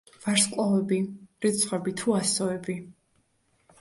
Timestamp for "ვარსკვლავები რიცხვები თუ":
0.21-2.17